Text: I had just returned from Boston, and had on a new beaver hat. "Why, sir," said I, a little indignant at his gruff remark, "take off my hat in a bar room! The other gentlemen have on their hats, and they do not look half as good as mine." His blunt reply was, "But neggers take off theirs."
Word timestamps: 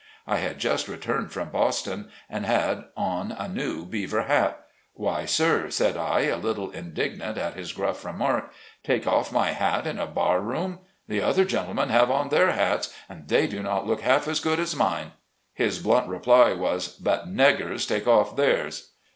I 0.25 0.37
had 0.37 0.57
just 0.57 0.87
returned 0.87 1.31
from 1.31 1.49
Boston, 1.51 2.09
and 2.27 2.43
had 2.43 2.85
on 2.97 3.33
a 3.33 3.47
new 3.47 3.85
beaver 3.85 4.23
hat. 4.23 4.65
"Why, 4.95 5.25
sir," 5.25 5.69
said 5.69 5.95
I, 5.95 6.21
a 6.21 6.37
little 6.37 6.71
indignant 6.71 7.37
at 7.37 7.53
his 7.53 7.71
gruff 7.71 8.03
remark, 8.03 8.51
"take 8.83 9.05
off 9.05 9.31
my 9.31 9.51
hat 9.51 9.85
in 9.85 9.99
a 9.99 10.07
bar 10.07 10.41
room! 10.41 10.79
The 11.07 11.21
other 11.21 11.45
gentlemen 11.45 11.89
have 11.89 12.09
on 12.09 12.29
their 12.29 12.53
hats, 12.53 12.91
and 13.07 13.27
they 13.27 13.45
do 13.45 13.61
not 13.61 13.85
look 13.85 14.01
half 14.01 14.27
as 14.27 14.39
good 14.39 14.59
as 14.59 14.75
mine." 14.75 15.11
His 15.53 15.77
blunt 15.77 16.07
reply 16.07 16.53
was, 16.53 16.87
"But 16.87 17.27
neggers 17.27 17.87
take 17.87 18.07
off 18.07 18.35
theirs." 18.35 18.93